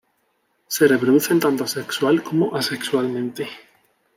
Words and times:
Se 0.65 0.87
reproducen 0.87 1.39
tanto 1.39 1.67
sexual 1.67 2.23
como 2.23 2.55
asexualmente. 2.55 3.47